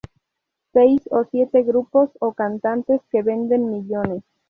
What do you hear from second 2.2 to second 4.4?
o cantantes que venden millones